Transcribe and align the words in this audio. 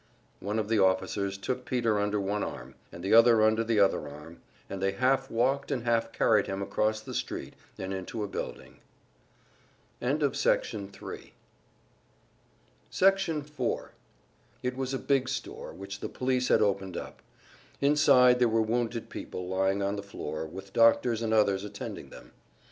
One 0.39 0.57
of 0.57 0.67
the 0.67 0.79
officers 0.83 1.37
took 1.37 1.63
Peter 1.63 1.99
under 1.99 2.19
one 2.19 2.43
arm, 2.43 2.73
and 2.91 3.03
the 3.03 3.13
other 3.13 3.43
under 3.43 3.63
the 3.63 3.79
other 3.79 4.09
arm, 4.09 4.41
and 4.67 4.81
they 4.81 4.93
half 4.93 5.29
walked 5.29 5.69
and 5.69 5.83
half 5.83 6.11
carried 6.11 6.47
him 6.47 6.59
across 6.63 7.01
the 7.01 7.13
street 7.13 7.53
and 7.77 7.93
into 7.93 8.23
a 8.23 8.27
building. 8.27 8.79
Section 10.01 10.89
4 13.43 13.91
It 14.63 14.75
was 14.75 14.93
a 14.95 14.97
big 14.97 15.29
store 15.29 15.71
which 15.71 15.99
the 15.99 16.09
police 16.09 16.47
had 16.47 16.63
opened 16.63 16.97
up. 16.97 17.21
Inside 17.79 18.39
there 18.39 18.49
were 18.49 18.59
wounded 18.63 19.07
people 19.07 19.47
lying 19.47 19.83
on 19.83 19.97
the 19.97 20.01
floor, 20.01 20.47
with 20.47 20.73
doctors 20.73 21.21
and 21.21 21.31
others 21.31 21.63
attending 21.63 22.09
them. 22.09 22.31